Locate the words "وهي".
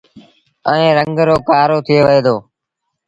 2.05-2.19